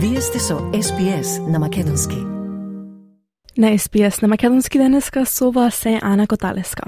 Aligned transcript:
Вие 0.00 0.20
сте 0.20 0.38
со 0.38 0.54
SPS 0.54 1.50
на 1.50 1.58
Македонски. 1.58 2.16
На 3.58 3.66
SPS 3.78 4.22
на 4.22 4.28
Македонски 4.28 4.78
денеска 4.78 5.26
со 5.26 5.50
вас 5.50 5.74
се 5.74 5.98
Ана 6.02 6.26
Коталеска. 6.26 6.82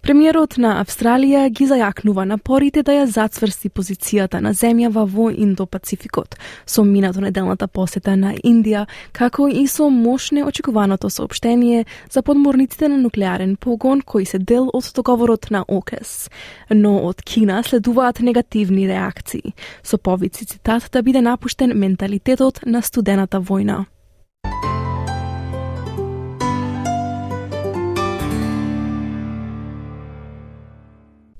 Премиерот 0.00 0.54
на 0.56 0.78
Австралија 0.80 1.42
ги 1.52 1.66
зајакнува 1.68 2.24
напорите 2.24 2.80
да 2.82 2.94
ја 2.94 3.02
зацврсти 3.04 3.68
позицијата 3.68 4.38
на 4.40 4.54
земјава 4.56 5.04
во 5.04 5.26
Индо-Пацификот 5.28 6.38
со 6.64 6.84
минато 6.88 7.20
неделната 7.20 7.68
посета 7.68 8.14
на 8.16 8.32
Индија, 8.32 8.86
како 9.12 9.50
и 9.52 9.66
со 9.68 9.90
мошне 9.92 10.46
очекуваното 10.48 11.10
сообштение 11.12 11.84
за 12.10 12.22
подморниците 12.22 12.88
на 12.88 12.96
нуклеарен 12.96 13.56
погон 13.56 14.00
кои 14.00 14.24
се 14.24 14.38
дел 14.38 14.70
од 14.72 14.88
договорот 14.96 15.50
на 15.50 15.66
ОКЕС. 15.68 16.30
Но 16.70 16.96
од 17.04 17.20
Кина 17.20 17.60
следуваат 17.62 18.24
негативни 18.24 18.88
реакции, 18.88 19.52
со 19.82 19.98
повици 19.98 20.46
цитат 20.46 20.88
да 20.92 21.02
биде 21.02 21.20
напуштен 21.20 21.76
менталитетот 21.76 22.64
на 22.64 22.80
студената 22.82 23.40
војна. 23.40 23.84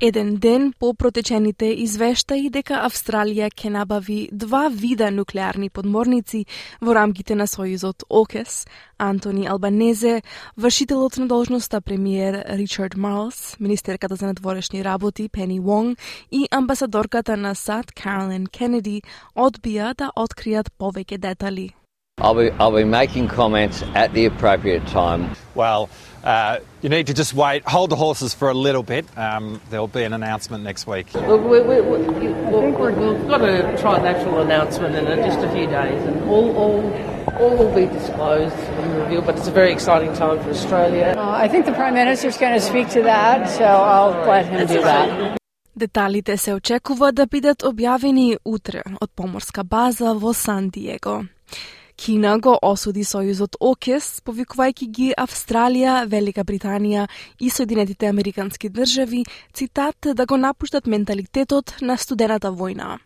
Еден 0.02 0.36
ден 0.36 0.72
по 0.78 0.94
протечените 0.94 1.66
извештаи 1.76 2.46
дека 2.48 2.78
Австралија 2.86 3.50
ќе 3.52 3.68
набави 3.74 4.20
два 4.32 4.62
вида 4.72 5.10
нуклеарни 5.12 5.68
подморници 5.68 6.46
во 6.80 6.94
рамките 6.96 7.34
на 7.36 7.44
Сојузот 7.44 8.06
ОКЕС, 8.08 8.64
Антони 8.96 9.44
Албанезе, 9.46 10.22
вршителот 10.56 11.18
на 11.18 11.26
должноста 11.28 11.82
премиер 11.82 12.44
Ричард 12.48 12.96
Марлс, 12.96 13.58
министерката 13.60 14.16
за 14.16 14.26
надворешни 14.26 14.84
работи 14.84 15.28
Пени 15.28 15.60
Вонг 15.60 15.98
и 16.30 16.48
амбасадорката 16.50 17.36
на 17.36 17.54
САД 17.54 17.92
Каролин 17.92 18.46
Кенеди 18.46 19.02
одбија 19.36 19.92
да 19.94 20.08
откријат 20.16 20.72
повеќе 20.80 21.18
детали. 21.18 21.74
I'll 22.19 22.33
be, 22.33 22.49
I'll 22.51 22.71
be 22.71 22.85
making 22.85 23.27
comments 23.27 23.83
at 23.93 24.13
the 24.13 24.25
appropriate 24.25 24.87
time. 24.87 25.35
Well, 25.53 25.89
uh, 26.23 26.59
you 26.81 26.87
need 26.89 27.07
to 27.07 27.13
just 27.13 27.33
wait, 27.33 27.63
hold 27.67 27.89
the 27.91 27.97
horses 27.97 28.33
for 28.33 28.49
a 28.49 28.53
little 28.53 28.83
bit. 28.83 29.05
Um, 29.17 29.61
there'll 29.69 29.89
be 29.89 30.03
an 30.03 30.13
announcement 30.13 30.63
next 30.63 30.87
week. 30.87 31.13
Look, 31.13 31.43
we, 31.43 31.59
we, 31.61 31.81
we, 31.81 31.97
you- 32.25 32.33
we'll, 32.49 32.61
we've 32.61 33.27
got 33.27 33.39
to 33.39 33.77
try 33.79 33.97
an 33.99 34.05
actual 34.05 34.39
announcement 34.39 34.95
in 34.95 35.05
just 35.25 35.39
a 35.39 35.51
few 35.51 35.67
days, 35.67 36.01
and 36.03 36.23
all, 36.29 36.55
all, 36.55 36.81
all 37.39 37.57
will 37.57 37.75
be 37.75 37.85
disclosed 37.85 38.55
and 38.55 38.95
revealed. 38.97 39.25
But 39.25 39.37
it's 39.37 39.47
a 39.47 39.51
very 39.51 39.71
exciting 39.73 40.13
time 40.13 40.41
for 40.41 40.49
Australia. 40.51 41.13
Uh, 41.17 41.29
I 41.31 41.47
think 41.49 41.65
the 41.65 41.73
Prime 41.73 41.93
Minister's 41.93 42.37
going 42.37 42.53
to 42.53 42.61
speak 42.61 42.87
to 42.91 43.01
that, 43.03 43.49
so 43.49 43.65
I'll 43.65 44.25
let 44.25 44.45
him 44.45 44.65
do 44.67 44.81
that. 44.81 45.37
Деталите 45.77 46.37
се 46.37 46.53
очекува 46.53 47.11
да 47.11 47.25
бидат 47.27 47.63
објавени 47.63 48.37
утре 48.45 48.81
од 49.01 49.11
поморска 49.15 49.63
база 49.63 50.13
во 50.15 50.31
Сан 50.33 50.69
Диего. 50.71 51.27
Кина 52.00 52.38
го 52.40 52.54
осуди 52.64 53.02
Сојузот 53.04 53.58
ОКЕС, 53.60 54.06
повикувајќи 54.24 54.86
ги 54.88 55.08
Австралија, 55.20 56.06
Велика 56.08 56.46
Британија 56.48 57.02
и 57.36 57.50
Соединетите 57.52 58.08
Американски 58.08 58.70
држави, 58.72 59.26
цитат, 59.52 60.08
да 60.16 60.24
го 60.26 60.38
напуштат 60.40 60.86
менталитетот 60.86 61.74
на 61.82 61.98
студената 62.00 62.54
војна. 62.56 62.96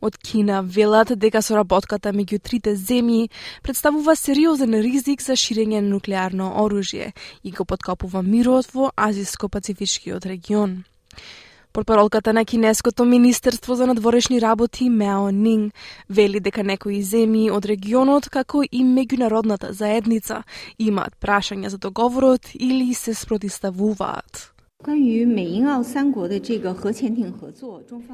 Од 0.00 0.16
Кина 0.16 0.62
велат 0.64 1.12
дека 1.20 1.42
соработката 1.44 2.14
меѓу 2.16 2.40
трите 2.40 2.72
земји 2.80 3.28
представува 3.60 4.16
сериозен 4.16 4.72
ризик 4.80 5.20
за 5.20 5.36
ширење 5.36 5.84
на 5.84 5.92
нуклеарно 5.92 6.48
оружје 6.64 7.12
и 7.44 7.52
го 7.52 7.68
подкопува 7.68 8.24
мирот 8.24 8.72
во 8.72 8.88
Азиско-Пацифичкиот 8.96 10.24
регион. 10.24 10.84
Портпаролката 11.72 12.32
на 12.32 12.44
Кинеското 12.44 13.04
Министерство 13.04 13.74
за 13.74 13.86
надворешни 13.86 14.40
работи 14.40 14.90
Мео 14.90 15.30
Нинг 15.30 15.74
вели 16.10 16.40
дека 16.40 16.64
некои 16.66 16.98
земји 16.98 17.46
од 17.54 17.68
регионот 17.70 18.26
како 18.26 18.64
и 18.66 18.82
меѓународната 18.82 19.70
заедница 19.70 20.42
имаат 20.82 21.14
прашања 21.22 21.70
за 21.70 21.78
договорот 21.78 22.50
или 22.54 22.90
се 22.94 23.14
спротиставуваат. 23.14 24.49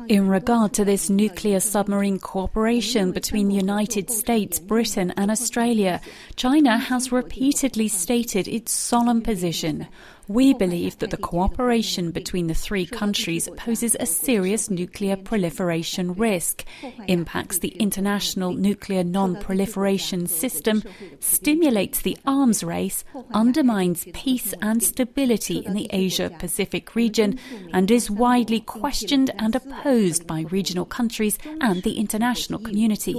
In 0.09 0.28
regard 0.28 0.72
to 0.72 0.84
this 0.84 1.09
nuclear 1.09 1.60
submarine 1.60 2.19
cooperation 2.19 3.12
between 3.12 3.47
the 3.49 3.54
United 3.54 4.10
States, 4.10 4.59
Britain, 4.59 5.12
and 5.16 5.31
Australia, 5.31 6.00
China 6.34 6.76
has 6.76 7.12
repeatedly 7.12 7.87
stated 7.87 8.49
its 8.49 8.72
solemn 8.72 9.22
position. 9.22 9.87
We 10.28 10.55
believe 10.55 10.99
that 10.99 11.10
the 11.10 11.16
cooperation 11.16 12.10
between 12.10 12.49
the 12.49 12.55
three 12.55 12.84
countries 12.84 13.49
poses 13.56 13.97
a 14.00 14.06
serious 14.06 14.69
nuclear 14.69 15.16
proliferation 15.16 16.15
risk, 16.15 16.65
impacts 17.06 17.60
the 17.60 17.69
international 17.69 18.53
nuclear 18.53 19.05
non 19.05 19.37
proliferation 19.37 20.26
system, 20.26 20.82
stimulates 21.21 22.03
the 22.03 22.19
arms 22.26 22.65
race, 22.65 23.05
undermines 23.32 24.05
peace 24.12 24.53
and 24.60 24.82
stability 24.82 25.59
in 25.59 25.75
the 25.75 25.88
Asia 25.93 26.28
Pacific 26.41 26.56
region, 26.94 27.39
and 27.72 27.91
is 27.91 28.11
widely 28.11 28.61
questioned 28.61 29.31
and 29.39 29.55
opposed 29.55 30.27
by 30.27 30.41
regional 30.50 30.84
countries 30.84 31.39
and 31.61 31.83
the 31.83 31.99
international 31.99 32.61
community. 32.61 33.15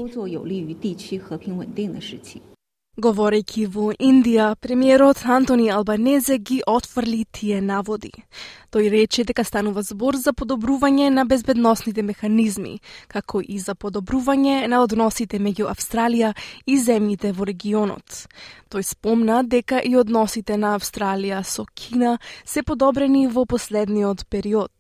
Говорејќи 2.98 3.68
во 3.70 3.92
Индија, 3.94 4.56
премиерот 4.58 5.20
Антони 5.30 5.68
Албанезе 5.70 6.40
ги 6.42 6.56
отфрли 6.66 7.28
тие 7.30 7.60
наводи. 7.62 8.10
Тој 8.74 8.88
рече 8.90 9.22
дека 9.22 9.44
станува 9.46 9.84
збор 9.86 10.16
за 10.18 10.34
подобрување 10.34 11.12
на 11.14 11.26
безбедносните 11.30 12.02
механизми, 12.02 12.80
како 13.08 13.38
и 13.38 13.60
за 13.62 13.76
подобрување 13.76 14.66
на 14.66 14.80
односите 14.82 15.38
меѓу 15.38 15.70
Австралија 15.70 16.32
и 16.66 16.80
земјите 16.82 17.36
во 17.38 17.46
регионот. 17.46 18.26
Тој 18.74 18.82
спомна 18.82 19.44
дека 19.46 19.78
и 19.78 19.94
односите 19.94 20.58
на 20.58 20.74
Австралија 20.80 21.44
со 21.46 21.68
Кина 21.76 22.18
се 22.46 22.64
подобрени 22.64 23.28
во 23.28 23.46
последниот 23.46 24.26
период. 24.26 24.72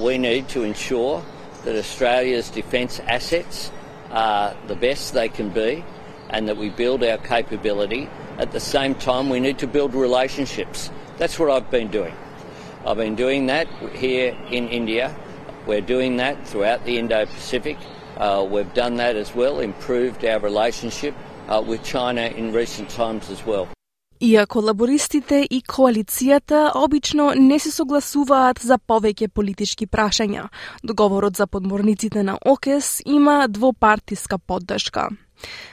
We 0.00 0.16
need 0.16 0.48
to 0.56 0.64
ensure 0.64 1.20
that 1.66 1.76
Australia's 1.76 2.48
defence 2.48 3.02
assets 3.04 3.70
are 4.10 4.56
the 4.68 4.80
best 4.80 5.12
they 5.12 5.28
can 5.28 5.52
be 5.52 5.84
and 6.30 6.48
that 6.48 6.56
we 6.56 6.70
build 6.70 7.02
our 7.02 7.18
capability. 7.18 8.08
At 8.38 8.52
the 8.52 8.60
same 8.60 8.94
time, 8.94 9.28
we 9.30 9.40
need 9.40 9.58
to 9.58 9.66
build 9.66 9.94
relationships. 9.94 10.90
That's 11.18 11.38
what 11.38 11.50
I've 11.50 11.70
been 11.70 11.90
doing. 11.90 12.14
I've 12.86 12.96
been 12.96 13.16
doing 13.16 13.46
that 13.46 13.66
here 13.92 14.36
in 14.50 14.68
India. 14.68 15.14
We're 15.66 15.80
doing 15.80 16.16
that 16.18 16.46
throughout 16.46 16.84
the 16.84 16.98
Indo 16.98 17.26
Pacific. 17.26 17.76
Uh, 18.16 18.46
we've 18.50 18.72
done 18.74 18.96
that 18.96 19.16
as 19.16 19.34
well, 19.34 19.60
improved 19.60 20.24
our 20.24 20.40
relationship 20.40 21.14
uh, 21.48 21.62
with 21.66 21.82
China 21.84 22.22
in 22.22 22.52
recent 22.52 22.88
times 22.90 23.30
as 23.30 23.44
well. 23.46 23.68
Иако 24.20 24.60
лабористите 24.60 25.46
и 25.50 25.62
коалицијата 25.62 26.72
обично 26.74 27.32
не 27.36 27.58
се 27.58 27.70
согласуваат 27.70 28.58
за 28.58 28.78
повеќе 28.78 29.28
политички 29.28 29.86
прашања, 29.86 30.48
договорот 30.82 31.36
за 31.36 31.46
подморниците 31.46 32.22
на 32.22 32.38
ОКЕС 32.44 33.02
има 33.06 33.46
двопартиска 33.48 34.38
поддршка. 34.38 35.08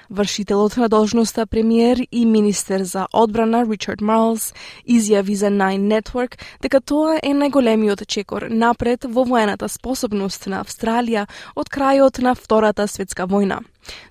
Вршителот 0.10 0.78
на 0.78 0.90
должноста 0.90 1.48
премиер 1.48 2.08
и 2.12 2.26
министер 2.26 2.84
за 2.84 3.08
одбрана 3.14 3.66
Ричард 3.66 4.02
Марлс 4.02 4.54
изјави 4.88 5.34
за 5.34 5.50
Nine 5.50 5.88
Network 5.90 6.38
дека 6.62 6.82
тоа 6.82 7.20
е 7.24 7.34
најголемиот 7.34 8.06
чекор 8.08 8.48
напред 8.50 9.06
во 9.10 9.24
воената 9.24 9.70
способност 9.70 10.48
на 10.48 10.62
Австралија 10.62 11.26
од 11.56 11.70
крајот 11.70 12.22
на 12.22 12.36
Втората 12.36 12.88
светска 12.88 13.26
војна. 13.26 13.64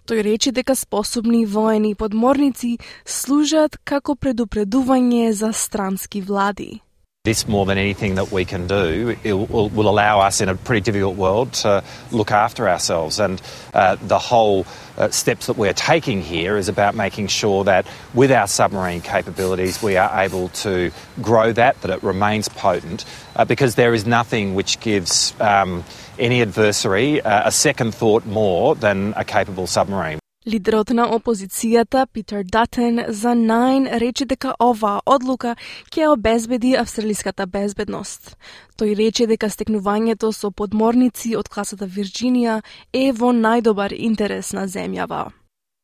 Тој 0.07 0.23
рече 0.23 0.53
дека 0.53 0.75
способни 0.75 1.47
воени 1.47 1.95
подморници 1.95 2.79
служат 3.05 3.79
како 3.85 4.15
предупредување 4.15 5.31
за 5.31 5.53
странски 5.53 6.21
влади. 6.21 6.81
This, 7.25 7.49
more 7.49 7.65
than 7.65 7.79
anything 7.79 8.17
that 8.17 8.31
we 8.31 8.45
can 8.45 8.67
do, 8.67 9.17
will, 9.25 9.71
will 9.71 9.89
allow 9.89 10.21
us 10.21 10.43
in 10.43 10.51
a 10.51 10.55
pretty 10.55 10.83
difficult 10.83 11.17
world 11.17 11.55
to 11.55 11.83
look 12.13 12.31
after 12.31 12.69
ourselves. 12.69 13.19
And 13.19 13.41
uh, 13.73 13.97
the 13.97 14.19
whole 14.19 14.67
uh, 14.99 15.09
steps 15.09 15.47
that 15.47 15.57
we're 15.57 15.73
taking 15.73 16.21
here 16.21 16.59
is 16.59 16.69
about 16.69 16.95
making 16.95 17.29
sure 17.29 17.65
that 17.65 17.87
with 18.13 18.31
our 18.31 18.47
submarine 18.47 19.01
capabilities, 19.01 19.83
we 19.83 19.97
are 19.97 20.21
able 20.23 20.51
to 20.51 20.91
grow 21.23 21.51
that, 21.55 21.81
that 21.81 21.91
it 21.91 22.03
remains 22.03 22.51
potent, 22.51 23.07
uh, 23.37 23.47
because 23.47 23.75
there 23.75 23.95
is 23.95 24.05
nothing 24.05 24.55
which 24.55 24.79
gives 24.81 25.33
um, 25.41 25.83
any 26.19 26.43
adversary 26.43 27.23
uh, 27.23 27.49
a 27.49 27.53
second 27.53 27.95
thought 27.95 28.27
more 28.27 28.75
than 28.75 29.15
a 29.17 29.25
capable 29.25 29.67
submarine. 29.67 30.19
Лидерот 30.47 30.91
на 30.91 31.09
опозицијата 31.09 32.07
Питер 32.07 32.45
Датен 32.45 33.05
за 33.09 33.29
Nine 33.29 33.99
рече 34.01 34.27
дека 34.29 34.53
оваа 34.61 35.01
одлука 35.07 35.57
ќе 35.89 36.11
обезбеди 36.13 36.75
австралиската 36.77 37.47
безбедност. 37.47 38.37
Тој 38.77 38.93
рече 38.99 39.27
дека 39.27 39.49
стекнувањето 39.49 40.33
со 40.37 40.51
подморници 40.51 41.33
од 41.37 41.49
класата 41.49 41.89
Вирџинија 41.89 42.61
е 42.93 43.13
во 43.13 43.33
најдобар 43.33 43.97
интерес 43.97 44.53
на 44.53 44.69
земјава. 44.69 45.33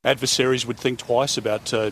adversaries 0.05 0.67
would 0.67 0.79
think 0.79 0.99
twice 0.99 1.39
about 1.39 1.73
uh, 1.73 1.91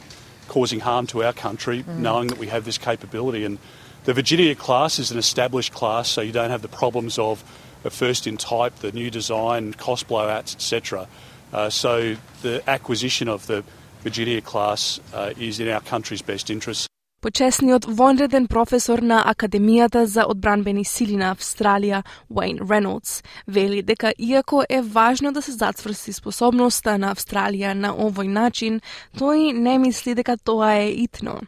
causing 0.48 0.80
harm 0.80 1.06
to 1.06 1.24
our 1.24 1.32
country, 1.32 1.84
knowing 1.88 2.28
that 2.28 2.38
we 2.38 2.48
have 2.48 2.64
this 2.64 2.78
capability. 2.78 3.44
And 3.44 3.58
the 4.04 4.12
Virginia 4.12 4.54
class 4.54 4.98
is 4.98 5.10
an 5.10 5.18
established 5.18 5.72
class, 5.72 6.08
so 6.08 6.20
you 6.20 6.32
don't 6.32 6.50
have 6.50 6.62
the 6.62 6.68
problems 6.68 7.18
of 7.18 7.44
a 7.84 7.90
first 7.90 8.26
in 8.26 8.36
type, 8.36 8.74
the 8.76 8.92
new 8.92 9.10
design, 9.10 9.72
cost 9.74 10.08
blowouts, 10.08 10.54
etc. 10.54 11.06
Uh, 11.52 11.70
so 11.70 12.16
the 12.42 12.62
acquisition 12.68 13.28
of 13.28 13.46
the 13.46 13.64
Virginia 14.00 14.40
class 14.40 15.00
uh, 15.12 15.32
is 15.38 15.60
in 15.60 15.68
our 15.68 15.80
country's 15.80 16.22
best 16.22 16.50
interest. 16.50 16.87
Почесниот 17.20 17.84
вонреден 17.84 18.44
професор 18.46 19.00
на 19.02 19.16
Академијата 19.26 20.04
за 20.06 20.22
одбранбени 20.30 20.84
сили 20.84 21.16
на 21.18 21.32
Австралија, 21.34 22.04
Уейн 22.30 22.60
Рейнолдс, 22.62 23.24
вели 23.48 23.82
дека 23.82 24.12
иако 24.18 24.62
е 24.68 24.82
важно 24.82 25.32
да 25.32 25.42
се 25.42 25.52
зацврси 25.52 26.12
способноста 26.12 26.94
на 26.98 27.10
Австралија 27.10 27.74
на 27.74 27.90
овој 27.90 28.30
начин, 28.30 28.80
тој 29.18 29.50
не 29.50 29.78
мисли 29.78 30.14
дека 30.14 30.36
тоа 30.38 30.76
е 30.78 30.92
итно. 30.94 31.40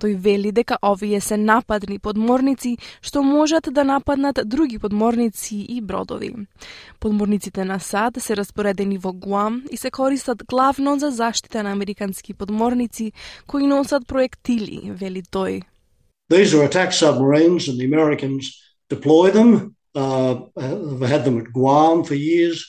Тој 0.00 0.16
вели 0.18 0.50
дека 0.52 0.76
овие 0.82 1.20
се 1.20 1.36
нападни 1.36 1.98
подморници 1.98 2.76
што 3.00 3.22
можат 3.22 3.68
да 3.70 3.84
нападнат 3.84 4.40
други 4.44 4.78
подморници 4.78 5.56
и 5.68 5.80
бродови. 5.80 6.34
Подморниците 7.00 7.64
на 7.64 7.78
САД 7.78 8.18
се 8.18 8.36
распоредени 8.36 8.98
во 8.98 9.12
Гуам 9.12 9.62
и 9.70 9.76
се 9.76 9.90
користат 9.90 10.44
главно 10.44 10.98
за 10.98 11.10
заштита 11.10 11.62
на 11.62 11.72
американски 11.72 12.34
подморници 12.34 13.12
кои 13.46 13.66
носат 13.66 14.06
проектили, 14.06 14.90
вели 14.94 15.11
These 16.28 16.54
are 16.54 16.64
attack 16.64 16.92
submarines, 16.92 17.68
and 17.68 17.78
the 17.78 17.84
Americans 17.84 18.62
deploy 18.88 19.30
them. 19.30 19.76
Uh, 19.94 20.40
they've 20.56 21.08
had 21.08 21.24
them 21.24 21.38
at 21.38 21.52
Guam 21.52 22.04
for 22.04 22.14
years. 22.14 22.66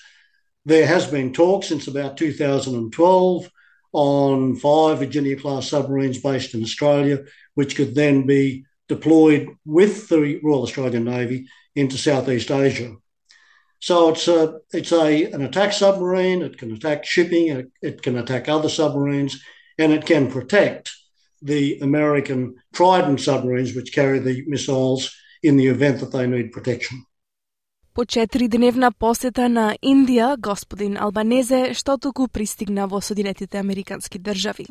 There 0.65 0.85
has 0.85 1.07
been 1.07 1.33
talk 1.33 1.63
since 1.63 1.87
about 1.87 2.17
2012 2.17 3.49
on 3.93 4.55
five 4.55 4.99
Virginia 4.99 5.35
class 5.35 5.69
submarines 5.69 6.19
based 6.19 6.53
in 6.53 6.63
Australia, 6.63 7.19
which 7.53 7.75
could 7.75 7.95
then 7.95 8.25
be 8.25 8.65
deployed 8.89 9.47
with 9.65 10.09
the 10.09 10.39
Royal 10.43 10.63
Australian 10.63 11.05
Navy 11.05 11.47
into 11.75 11.97
Southeast 11.97 12.51
Asia. 12.51 12.95
So 13.79 14.09
it's 14.09 14.27
a 14.27 14.59
it's 14.71 14.91
a 14.93 15.31
an 15.31 15.41
attack 15.41 15.73
submarine. 15.73 16.41
It 16.41 16.57
can 16.57 16.71
attack 16.71 17.05
shipping. 17.05 17.47
It, 17.47 17.71
it 17.81 18.01
can 18.01 18.17
attack 18.17 18.47
other 18.47 18.69
submarines, 18.69 19.41
and 19.77 19.91
it 19.91 20.05
can 20.05 20.31
protect 20.31 20.91
the 21.43 21.79
American 21.81 22.55
Trident 22.73 23.19
submarines, 23.19 23.75
which 23.75 23.93
carry 23.93 24.19
the 24.19 24.43
missiles 24.47 25.11
in 25.43 25.57
the 25.57 25.67
event 25.67 25.99
that 25.99 26.11
they 26.11 26.27
need 26.27 26.51
protection. 26.51 26.97
По 27.93 28.05
четиридневна 28.05 28.91
посета 28.91 29.49
на 29.49 29.75
Индија, 29.85 30.37
господин 30.37 30.97
Албанезе 30.97 31.75
што 31.77 31.99
току 32.01 32.25
пристигна 32.27 32.87
во 32.87 33.01
Соединетите 33.01 33.59
Американски 33.59 34.17
држави. 34.17 34.65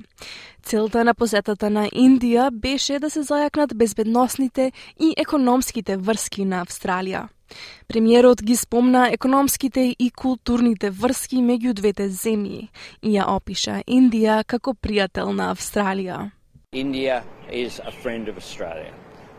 Целта 0.63 1.05
на 1.05 1.15
посетата 1.15 1.71
на 1.71 1.87
Индија 1.87 2.51
беше 2.51 2.99
да 2.99 3.11
се 3.11 3.23
зајакнат 3.23 3.75
безбедносните 3.75 4.73
и 4.99 5.15
економските 5.17 5.97
врски 5.97 6.45
на 6.45 6.65
Австралија. 6.67 7.29
Премиерот 7.87 8.43
ги 8.43 8.57
спомна 8.57 9.09
економските 9.13 9.95
и 9.99 10.11
културните 10.11 10.91
врски 10.91 11.37
меѓу 11.37 11.79
двете 11.79 12.09
земји 12.11 12.69
и 13.03 13.09
ја 13.15 13.31
опиша 13.37 13.83
Индија 13.87 14.43
како 14.45 14.75
пријател 14.75 15.31
на 15.31 15.55
Австралија. 15.55 16.33
India 16.73 17.23
is 17.51 17.83
a 17.85 17.93
friend 17.93 18.31
of 18.31 18.39
Australia. 18.39 18.95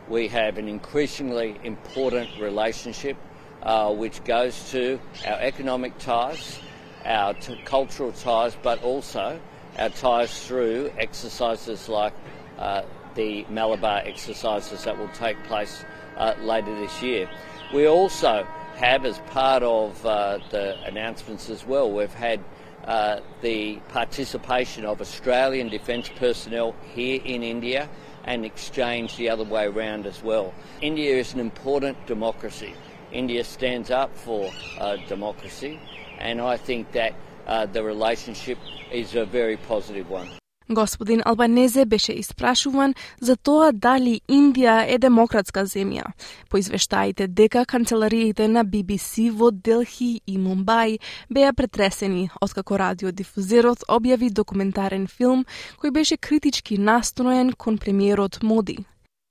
We 0.08 0.28
have 0.28 0.56
an 0.56 0.68
increasingly 0.68 1.58
important 1.64 2.30
relationship 2.38 3.16
uh, 3.60 3.92
which 3.92 4.22
goes 4.22 4.70
to 4.70 5.00
our 5.26 5.40
economic 5.40 5.98
ties, 5.98 6.60
our 7.04 7.34
cultural 7.64 8.12
ties, 8.12 8.56
but 8.62 8.80
also 8.84 9.40
our 9.80 9.88
ties 9.88 10.46
through 10.46 10.92
exercises 10.96 11.88
like 11.88 12.12
uh, 12.56 12.82
the 13.16 13.44
Malabar 13.50 14.02
exercises 14.04 14.84
that 14.84 14.96
will 14.96 15.08
take 15.08 15.42
place 15.42 15.84
uh, 16.16 16.34
later 16.38 16.72
this 16.76 17.02
year. 17.02 17.28
We 17.74 17.88
also 17.88 18.46
have, 18.76 19.04
as 19.04 19.18
part 19.26 19.64
of 19.64 20.06
uh, 20.06 20.38
the 20.50 20.80
announcements 20.84 21.50
as 21.50 21.66
well, 21.66 21.90
we've 21.90 22.14
had 22.14 22.38
uh, 22.86 23.20
the 23.40 23.76
participation 23.88 24.84
of 24.84 25.00
Australian 25.00 25.68
defence 25.68 26.10
personnel 26.16 26.74
here 26.94 27.20
in 27.24 27.42
India 27.42 27.88
and 28.24 28.44
exchange 28.44 29.16
the 29.16 29.28
other 29.28 29.44
way 29.44 29.66
around 29.66 30.06
as 30.06 30.22
well. 30.22 30.52
India 30.80 31.16
is 31.16 31.34
an 31.34 31.40
important 31.40 32.06
democracy. 32.06 32.74
India 33.12 33.44
stands 33.44 33.90
up 33.90 34.14
for 34.16 34.50
uh, 34.78 34.96
democracy, 35.08 35.78
and 36.18 36.40
I 36.40 36.56
think 36.56 36.92
that 36.92 37.14
uh, 37.46 37.66
the 37.66 37.82
relationship 37.82 38.58
is 38.90 39.14
a 39.14 39.24
very 39.24 39.56
positive 39.56 40.08
one. 40.10 40.28
Господин 40.70 41.22
Албанезе 41.24 41.84
беше 41.84 42.12
испрашуван 42.12 42.94
за 43.20 43.36
тоа 43.36 43.72
дали 43.72 44.20
Индија 44.28 44.84
е 44.88 44.98
демократска 44.98 45.66
земја. 45.66 46.04
По 46.48 46.56
извештаите 46.56 47.26
дека 47.28 47.66
канцелариите 47.66 48.48
на 48.48 48.64
BBC 48.64 49.30
во 49.30 49.50
Делхи 49.50 50.20
и 50.26 50.38
Мумбај 50.38 50.98
беа 51.30 51.52
претресени 51.52 52.30
откако 52.40 52.78
радиодифузерот 52.78 53.84
објави 53.88 54.30
документарен 54.32 55.06
филм 55.06 55.44
кој 55.82 55.90
беше 55.90 56.16
критички 56.16 56.78
настроен 56.78 57.52
кон 57.52 57.78
премиерот 57.78 58.42
Моди. 58.42 58.78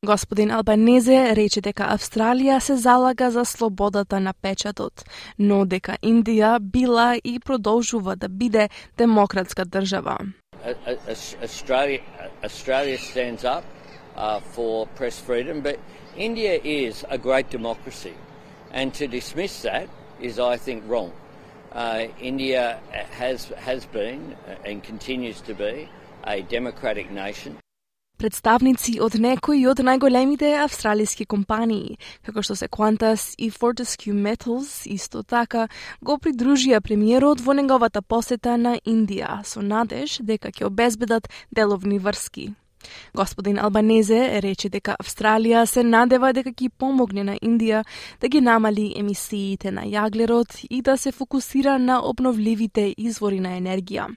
Господин 0.05 0.51
Албанезе 0.51 1.33
рече 1.33 1.61
дека 1.61 1.89
Австралија 1.95 2.59
се 2.59 2.75
залага 2.77 3.31
за 3.31 3.45
слободата 3.45 4.19
на 4.19 4.33
печатот, 4.33 5.01
но 5.39 5.65
дека 5.65 5.97
Индија 6.03 6.59
била 6.59 7.15
и 7.23 7.39
продолжува 7.39 8.15
да 8.15 8.29
биде 8.29 8.69
демократска 8.97 9.65
држава. 9.65 10.17
Australia, 10.65 11.99
Australia 12.43 12.97
stands 12.97 13.43
up 13.43 13.65
uh, 14.15 14.39
for 14.39 14.87
press 14.87 15.19
freedom, 15.19 15.61
but 15.61 15.79
India 16.15 16.59
is 16.63 17.05
a 17.09 17.17
great 17.17 17.49
democracy, 17.49 18.13
and 18.71 18.93
to 18.93 19.07
dismiss 19.07 19.61
that 19.63 19.89
is, 20.21 20.39
I 20.39 20.57
think, 20.57 20.83
wrong. 20.87 21.11
Uh, 21.71 22.05
India 22.19 22.79
has 23.11 23.45
has 23.57 23.85
been 23.87 24.35
and 24.63 24.83
continues 24.83 25.41
to 25.41 25.55
be 25.55 25.89
a 26.23 26.41
democratic 26.43 27.09
nation. 27.11 27.57
Представници 28.23 28.93
од 29.03 29.17
некои 29.19 29.65
од 29.67 29.81
најголемите 29.83 30.53
австралиски 30.63 31.25
компании, 31.27 31.97
како 32.23 32.39
што 32.39 32.55
се 32.55 32.69
Qantas 32.71 33.33
и 33.35 33.49
Fortescue 33.51 34.15
Metals, 34.15 34.85
исто 34.87 35.25
така 35.27 35.65
го 35.99 36.15
придружија 36.23 36.79
премиерот 36.79 37.43
во 37.43 37.51
неговата 37.59 37.99
посета 37.99 38.55
на 38.55 38.77
Индија 38.87 39.41
со 39.43 39.59
надеж 39.59 40.21
дека 40.23 40.55
ќе 40.55 40.69
обезбедат 40.71 41.27
деловни 41.51 41.99
врски. 41.99 42.53
Господин 43.13 43.59
Албанезе 43.59 44.39
рече 44.43 44.69
дека 44.69 44.95
Австралија 44.99 45.65
се 45.67 45.83
надева 45.83 46.31
дека 46.33 46.51
ќе 46.51 46.71
помогне 46.79 47.23
на 47.27 47.35
Индија 47.35 47.83
да 48.21 48.27
ги 48.27 48.41
намали 48.41 48.93
емисиите 48.99 49.71
на 49.71 49.83
јаглерод 49.83 50.63
и 50.69 50.81
да 50.81 50.97
се 50.97 51.11
фокусира 51.11 51.77
на 51.79 51.99
обновливите 51.99 52.93
извори 52.97 53.39
на 53.39 53.57
енергија. 53.59 54.07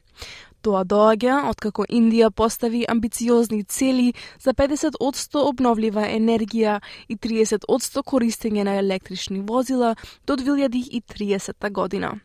Тоа 0.66 0.80
доаѓа 0.82 1.44
откако 1.46 1.84
Индија 1.94 2.32
постави 2.34 2.80
амбициозни 2.90 3.60
цели 3.70 4.08
за 4.42 4.50
50% 4.50 5.38
обновлива 5.46 6.08
енергија 6.10 6.80
и 7.06 7.14
30% 7.14 8.02
користење 8.02 8.64
на 8.66 8.74
електрични 8.80 9.44
возила 9.46 9.94
до 10.26 10.34
2030 10.34 11.70
година. 11.70 12.16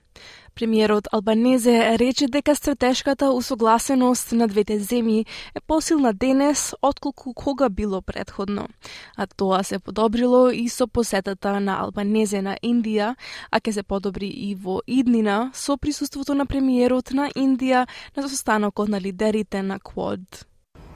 Премиерот 0.55 1.07
Албанезе 1.11 1.97
рече 1.97 2.27
дека 2.27 2.55
стратешката 2.55 3.31
усогласеност 3.31 4.31
на 4.31 4.47
двете 4.47 4.79
земји 4.79 5.25
е 5.55 5.59
посилна 5.67 6.13
денес 6.13 6.73
отколку 6.81 7.33
кога 7.33 7.69
било 7.69 8.01
предходно. 8.01 8.67
А 9.17 9.27
тоа 9.27 9.63
се 9.63 9.79
подобрило 9.79 10.49
и 10.49 10.69
со 10.69 10.87
посетата 10.87 11.59
на 11.59 11.79
Албанезе 11.79 12.41
на 12.41 12.57
Индија, 12.63 13.15
а 13.51 13.59
ќе 13.59 13.71
се 13.71 13.83
подобри 13.83 14.27
и 14.27 14.55
во 14.55 14.81
иднина 14.87 15.51
со 15.53 15.77
присуството 15.77 16.35
на 16.35 16.45
премиерот 16.45 17.13
на 17.13 17.29
Индија 17.31 17.87
на 18.17 18.29
состанокот 18.29 18.89
на 18.89 19.01
лидерите 19.01 19.63
на 19.63 19.79
Квод. 19.79 20.45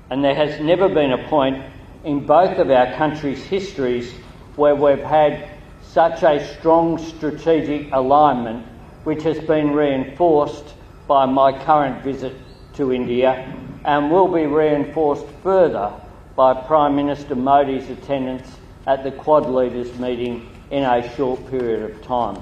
And 0.09 0.23
there 0.23 0.35
has 0.35 0.59
never 0.59 0.89
been 0.89 1.11
a 1.11 1.29
point 1.29 1.57
in 2.03 2.19
both 2.27 2.59
of 2.59 2.69
our 2.69 2.93
countries' 2.97 3.43
histories 3.43 4.13
where 4.57 4.75
we've 4.75 5.03
had 5.03 5.49
such 5.81 6.23
a 6.23 6.39
strong 6.53 6.97
strategic 6.97 7.89
alignment 7.91 8.74
which 9.05 9.23
has 9.23 9.39
been 9.39 9.71
reinforced 9.71 10.73
by 11.07 11.25
my 11.25 11.57
current 11.63 12.03
visit 12.03 12.33
to 12.73 12.91
India 12.91 13.55
and 13.85 14.11
will 14.11 14.27
be 14.27 14.45
reinforced 14.45 15.25
further 15.41 15.93
by 16.35 16.53
Prime 16.53 16.95
Minister 16.95 17.35
Modi's 17.35 17.89
attendance 17.89 18.57
at 18.87 19.03
the 19.03 19.11
Quad 19.11 19.49
Leaders 19.49 19.97
meeting 19.99 20.49
in 20.71 20.83
a 20.83 21.15
short 21.15 21.49
period 21.49 21.83
of 21.83 22.01
time. 22.01 22.41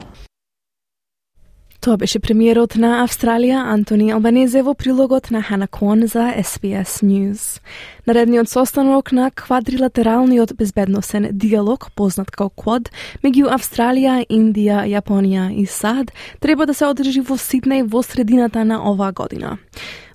Тоа 1.83 1.97
беше 1.99 2.21
премиерот 2.23 2.77
на 2.79 3.01
Австралија 3.03 3.59
Антони 3.67 4.05
Албанезе 4.15 4.61
во 4.63 4.71
прилогот 4.71 5.25
на 5.35 5.41
Хана 5.43 5.65
Кон 5.67 6.05
за 6.07 6.29
SBS 6.31 7.01
News. 7.03 7.59
Наредниот 8.07 8.47
состанок 8.47 9.11
на 9.11 9.27
квадрилатералниот 9.31 10.53
безбедносен 10.55 11.27
диалог, 11.33 11.89
познат 11.91 12.31
како 12.31 12.47
QUAD, 12.55 12.87
меѓу 13.19 13.51
Австралија, 13.51 14.21
Индија, 14.31 14.85
Јапонија 14.93 15.49
и 15.59 15.65
САД, 15.67 16.15
треба 16.39 16.65
да 16.65 16.73
се 16.73 16.87
одржи 16.87 17.19
во 17.19 17.35
Сиднеј 17.35 17.83
во 17.83 17.99
средината 17.99 18.63
на 18.63 18.79
оваа 18.79 19.11
година. 19.11 19.57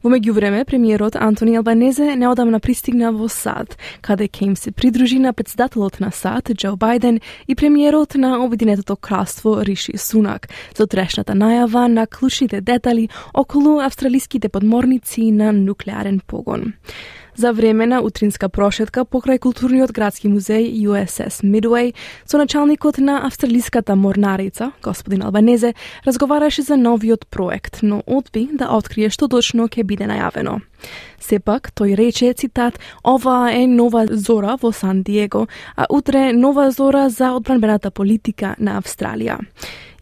Во 0.02 0.10
меѓувреме, 0.12 0.62
премиерот 0.64 1.16
Антони 1.16 1.56
Албанезе 1.58 2.14
неодамна 2.16 2.60
пристигна 2.62 3.10
во 3.12 3.26
САД, 3.26 3.74
каде 4.00 4.28
ќе 4.28 4.44
им 4.46 4.54
се 4.56 4.70
придружи 4.70 5.18
на 5.18 5.32
председателот 5.32 5.98
на 6.00 6.12
САД, 6.14 6.54
Џо 6.54 6.76
Бајден, 6.78 7.18
и 7.48 7.54
премиерот 7.54 8.14
на 8.14 8.38
Обединетото 8.44 8.96
кралство 8.96 9.58
Риши 9.64 9.98
Сунак, 9.98 10.48
за 10.76 10.84
утрешната 10.84 11.34
најава 11.34 11.88
на 11.90 12.06
клучните 12.06 12.60
детали 12.60 13.08
околу 13.34 13.80
австралиските 13.80 14.48
подморници 14.48 15.32
на 15.32 15.52
нуклеарен 15.52 16.20
погон 16.26 16.74
за 17.38 17.52
време 17.52 17.86
на 17.86 18.00
утринска 18.02 18.48
прошетка 18.50 19.04
покрај 19.06 19.38
културниот 19.38 19.92
градски 19.94 20.26
музеј 20.26 20.66
USS 20.90 21.46
Midway 21.46 21.94
со 22.26 22.38
началникот 22.38 22.98
на 22.98 23.22
австралиската 23.26 23.94
морнарица, 23.94 24.72
господин 24.82 25.22
Албанезе, 25.22 25.74
разговараше 26.04 26.62
за 26.62 26.76
новиот 26.76 27.26
проект, 27.30 27.78
но 27.82 28.02
одби 28.06 28.48
да 28.52 28.74
открие 28.74 29.10
што 29.10 29.28
точно 29.28 29.70
ќе 29.70 29.86
биде 29.86 30.10
најавено. 30.10 30.58
Сепак, 31.20 31.72
тој 31.74 31.96
рече, 31.98 32.32
цитат, 32.34 32.78
ова 33.04 33.50
е 33.52 33.66
нова 33.66 34.06
зора 34.10 34.56
во 34.60 34.72
Сан 34.72 35.02
Диего, 35.02 35.46
а 35.76 35.86
утре 35.90 36.32
нова 36.32 36.70
зора 36.70 37.08
за 37.10 37.32
одбранбената 37.32 37.90
политика 37.90 38.54
на 38.58 38.78
Австралија. 38.80 39.38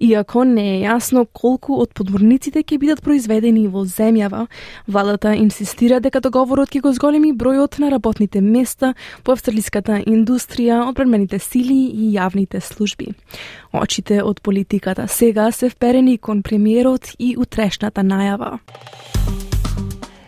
Иако 0.00 0.45
не 0.45 0.64
е 0.75 0.80
јасно 0.85 1.25
колку 1.33 1.78
од 1.80 1.95
подморниците 1.97 2.61
ќе 2.61 2.78
бидат 2.78 3.00
произведени 3.04 3.64
во 3.73 3.87
земјава, 3.88 4.45
владата 4.87 5.33
инсистира 5.35 6.02
дека 6.04 6.21
договорот 6.21 6.68
ќе 6.68 6.83
го 6.85 6.92
зголеми 6.92 7.33
бројот 7.33 7.78
на 7.80 7.88
работните 7.95 8.42
места 8.45 8.92
во 9.25 9.33
австралиската 9.33 10.02
индустрија, 10.04 10.83
одбранбените 10.90 11.40
сили 11.40 11.80
и 11.88 12.12
јавните 12.12 12.61
служби. 12.61 13.14
Очите 13.73 14.21
од 14.23 14.42
политиката 14.42 15.09
сега 15.09 15.50
се 15.50 15.71
вперени 15.71 16.18
кон 16.18 16.42
премиерот 16.42 17.16
и 17.18 17.37
утрешната 17.40 18.04
најава. 18.04 18.59